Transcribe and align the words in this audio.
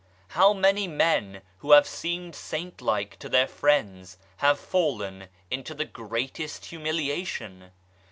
How 0.29 0.51
many 0.51 0.87
men 0.87 1.43
who 1.59 1.73
have 1.73 1.85
seemed 1.85 2.33
saint 2.35 2.81
like 2.81 3.19
to 3.19 3.29
their 3.29 3.45
friends 3.47 4.17
have 4.37 4.59
fallen 4.59 5.27
into 5.51 5.75
the 5.75 5.85
greatest 5.85 6.65
humiliation. 6.65 7.69